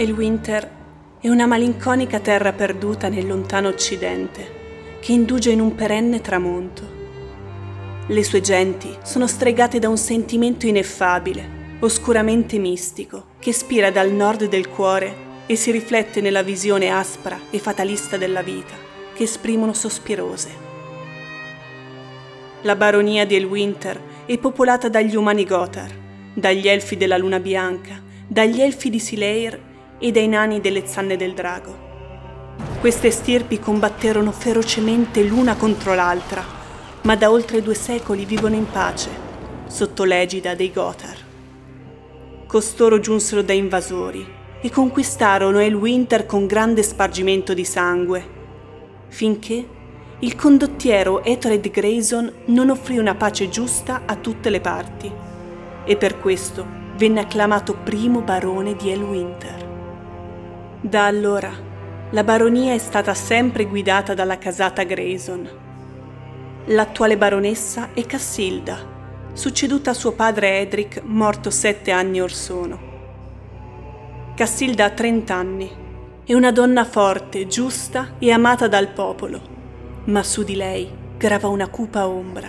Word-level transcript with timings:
Elwinter 0.00 0.70
è 1.20 1.28
una 1.28 1.44
malinconica 1.44 2.20
terra 2.20 2.54
perduta 2.54 3.10
nel 3.10 3.26
lontano 3.26 3.68
occidente 3.68 4.98
che 4.98 5.12
indugia 5.12 5.50
in 5.50 5.60
un 5.60 5.74
perenne 5.74 6.22
tramonto. 6.22 6.88
Le 8.06 8.24
sue 8.24 8.40
genti 8.40 8.96
sono 9.02 9.26
stregate 9.26 9.78
da 9.78 9.90
un 9.90 9.98
sentimento 9.98 10.66
ineffabile, 10.66 11.76
oscuramente 11.80 12.56
mistico, 12.56 13.26
che 13.38 13.52
spira 13.52 13.90
dal 13.90 14.10
nord 14.10 14.48
del 14.48 14.70
cuore 14.70 15.44
e 15.44 15.54
si 15.54 15.70
riflette 15.70 16.22
nella 16.22 16.42
visione 16.42 16.88
aspra 16.88 17.38
e 17.50 17.58
fatalista 17.58 18.16
della 18.16 18.40
vita, 18.40 18.72
che 19.12 19.24
esprimono 19.24 19.74
sospirose. 19.74 20.48
La 22.62 22.74
baronia 22.74 23.26
di 23.26 23.36
Elwinter 23.36 24.00
è 24.24 24.38
popolata 24.38 24.88
dagli 24.88 25.14
umani 25.14 25.44
Gothar, 25.44 25.94
dagli 26.32 26.68
elfi 26.68 26.96
della 26.96 27.18
luna 27.18 27.38
bianca, 27.38 28.00
dagli 28.26 28.62
elfi 28.62 28.88
di 28.88 28.98
Sileir 28.98 29.68
e 30.00 30.10
dai 30.10 30.26
nani 30.26 30.60
delle 30.60 30.84
zanne 30.86 31.16
del 31.16 31.34
drago. 31.34 31.88
Queste 32.80 33.10
stirpi 33.10 33.60
combatterono 33.60 34.32
ferocemente 34.32 35.22
l'una 35.22 35.54
contro 35.54 35.94
l'altra, 35.94 36.42
ma 37.02 37.14
da 37.14 37.30
oltre 37.30 37.62
due 37.62 37.74
secoli 37.74 38.24
vivono 38.24 38.56
in 38.56 38.68
pace, 38.68 39.10
sotto 39.66 40.04
l'egida 40.04 40.54
dei 40.54 40.72
Gothar. 40.72 41.16
Costoro 42.46 42.98
giunsero 42.98 43.42
da 43.42 43.52
invasori 43.52 44.26
e 44.60 44.70
conquistarono 44.70 45.60
Elwinter 45.60 46.26
con 46.26 46.46
grande 46.46 46.82
spargimento 46.82 47.54
di 47.54 47.64
sangue, 47.64 48.28
finché 49.08 49.78
il 50.18 50.34
condottiero 50.34 51.22
Ethelred 51.22 51.70
Grayson 51.70 52.32
non 52.46 52.68
offrì 52.68 52.98
una 52.98 53.14
pace 53.14 53.48
giusta 53.48 54.02
a 54.04 54.16
tutte 54.16 54.50
le 54.50 54.60
parti 54.60 55.10
e 55.84 55.96
per 55.96 56.18
questo 56.18 56.66
venne 56.96 57.20
acclamato 57.20 57.74
primo 57.74 58.20
barone 58.20 58.76
di 58.76 58.90
Elwinter. 58.90 59.69
Da 60.80 61.06
allora 61.06 61.50
la 62.10 62.24
baronia 62.24 62.74
è 62.74 62.78
stata 62.78 63.14
sempre 63.14 63.66
guidata 63.66 64.14
dalla 64.14 64.38
casata 64.38 64.82
Grayson. 64.82 65.48
L'attuale 66.66 67.16
baronessa 67.16 67.90
è 67.94 68.04
Cassilda, 68.04 68.78
succeduta 69.32 69.90
a 69.90 69.94
suo 69.94 70.12
padre 70.12 70.60
Edric, 70.60 71.02
morto 71.04 71.50
sette 71.50 71.90
anni 71.90 72.20
or 72.20 72.32
sono. 72.32 72.88
Cassilda 74.34 74.86
ha 74.86 74.90
30 74.90 75.34
anni, 75.34 75.70
è 76.24 76.34
una 76.34 76.50
donna 76.50 76.84
forte, 76.84 77.46
giusta 77.46 78.14
e 78.18 78.30
amata 78.30 78.66
dal 78.66 78.88
popolo 78.88 79.58
ma 80.04 80.22
su 80.22 80.42
di 80.42 80.56
lei 80.56 80.88
grava 81.16 81.48
una 81.48 81.68
cupa 81.68 82.08
ombra. 82.08 82.48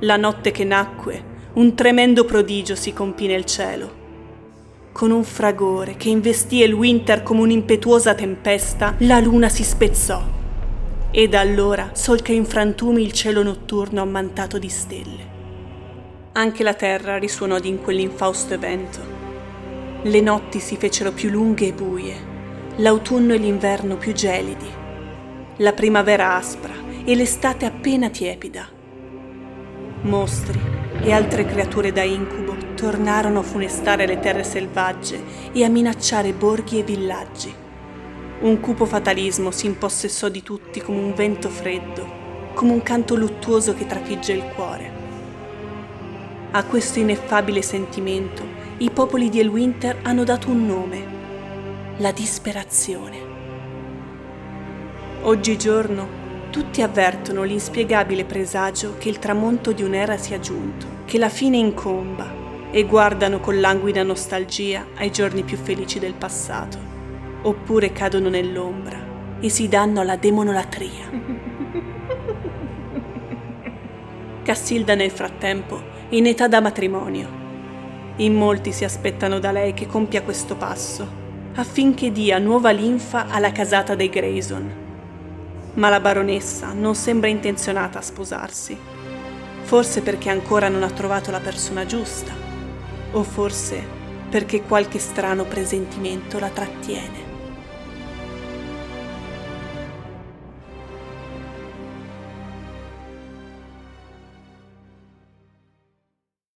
La 0.00 0.16
notte 0.16 0.50
che 0.50 0.64
nacque, 0.64 1.30
un 1.54 1.74
tremendo 1.74 2.24
prodigio 2.24 2.74
si 2.74 2.92
compì 2.92 3.26
nel 3.26 3.44
cielo. 3.44 4.00
Con 4.92 5.10
un 5.10 5.24
fragore 5.24 5.96
che 5.96 6.10
investì 6.10 6.62
il 6.62 6.72
winter 6.72 7.22
come 7.22 7.40
un'impetuosa 7.40 8.14
tempesta, 8.14 8.94
la 8.98 9.18
luna 9.18 9.48
si 9.48 9.64
spezzò 9.64 10.22
e 11.10 11.28
da 11.28 11.40
allora 11.40 11.90
solca 11.94 12.32
in 12.32 12.44
frantumi 12.44 13.02
il 13.02 13.12
cielo 13.12 13.42
notturno 13.42 14.00
ammantato 14.00 14.58
di 14.58 14.68
stelle. 14.68 15.30
Anche 16.32 16.62
la 16.62 16.74
terra 16.74 17.18
risuonò 17.18 17.58
di 17.58 17.68
in 17.68 17.80
quell'infausto 17.80 18.54
evento. 18.54 18.98
Le 20.02 20.20
notti 20.20 20.60
si 20.60 20.76
fecero 20.76 21.12
più 21.12 21.30
lunghe 21.30 21.66
e 21.66 21.72
buie, 21.72 22.16
l'autunno 22.76 23.34
e 23.34 23.38
l'inverno 23.38 23.96
più 23.96 24.12
gelidi 24.12 24.80
la 25.62 25.72
primavera 25.74 26.34
aspra 26.34 26.72
e 27.04 27.14
l'estate 27.14 27.66
appena 27.66 28.08
tiepida. 28.08 28.66
Mostri 30.02 30.60
e 31.02 31.12
altre 31.12 31.44
creature 31.44 31.92
da 31.92 32.02
incubo 32.02 32.51
tornarono 32.82 33.38
a 33.38 33.42
funestare 33.44 34.08
le 34.08 34.18
terre 34.18 34.42
selvagge 34.42 35.22
e 35.52 35.62
a 35.62 35.68
minacciare 35.68 36.32
borghi 36.32 36.80
e 36.80 36.82
villaggi. 36.82 37.54
Un 38.40 38.58
cupo 38.58 38.86
fatalismo 38.86 39.52
si 39.52 39.66
impossessò 39.66 40.28
di 40.28 40.42
tutti 40.42 40.80
come 40.80 40.98
un 40.98 41.14
vento 41.14 41.48
freddo, 41.48 42.50
come 42.54 42.72
un 42.72 42.82
canto 42.82 43.14
luttuoso 43.14 43.72
che 43.72 43.86
trafigge 43.86 44.32
il 44.32 44.42
cuore. 44.56 44.90
A 46.50 46.64
questo 46.64 46.98
ineffabile 46.98 47.62
sentimento 47.62 48.42
i 48.78 48.90
popoli 48.90 49.28
di 49.28 49.38
Elwinter 49.38 50.00
hanno 50.02 50.24
dato 50.24 50.50
un 50.50 50.66
nome, 50.66 51.06
la 51.98 52.10
disperazione. 52.10 53.16
Oggigiorno 55.20 56.08
tutti 56.50 56.82
avvertono 56.82 57.44
l'inspiegabile 57.44 58.24
presagio 58.24 58.96
che 58.98 59.08
il 59.08 59.20
tramonto 59.20 59.70
di 59.70 59.84
un'era 59.84 60.16
sia 60.16 60.40
giunto, 60.40 61.04
che 61.04 61.18
la 61.18 61.28
fine 61.28 61.58
incomba 61.58 62.41
e 62.72 62.84
guardano 62.84 63.38
con 63.38 63.60
languida 63.60 64.02
nostalgia 64.02 64.86
ai 64.96 65.12
giorni 65.12 65.44
più 65.44 65.56
felici 65.56 66.00
del 66.00 66.14
passato, 66.14 66.78
oppure 67.42 67.92
cadono 67.92 68.28
nell'ombra 68.28 69.10
e 69.38 69.48
si 69.48 69.68
danno 69.68 70.00
alla 70.00 70.16
demonolatria. 70.16 71.10
Cassilda 74.42 74.96
nel 74.96 75.10
frattempo 75.10 75.80
è 76.08 76.16
in 76.16 76.26
età 76.26 76.48
da 76.48 76.60
matrimonio. 76.60 77.40
In 78.16 78.34
molti 78.34 78.72
si 78.72 78.84
aspettano 78.84 79.38
da 79.38 79.52
lei 79.52 79.74
che 79.74 79.86
compia 79.86 80.22
questo 80.22 80.56
passo, 80.56 81.06
affinché 81.54 82.10
dia 82.10 82.38
nuova 82.38 82.70
linfa 82.70 83.28
alla 83.28 83.52
casata 83.52 83.94
dei 83.94 84.08
Grayson 84.08 84.80
ma 85.74 85.88
la 85.88 86.00
baronessa 86.00 86.72
non 86.72 86.94
sembra 86.94 87.28
intenzionata 87.28 87.98
a 87.98 88.02
sposarsi. 88.02 88.76
Forse 89.62 90.02
perché 90.02 90.28
ancora 90.28 90.68
non 90.68 90.82
ha 90.82 90.90
trovato 90.90 91.30
la 91.30 91.40
persona 91.40 91.86
giusta, 91.86 92.32
o 93.12 93.22
forse 93.22 94.00
perché 94.28 94.62
qualche 94.62 94.98
strano 94.98 95.44
presentimento 95.44 96.38
la 96.38 96.48
trattiene. 96.48 97.31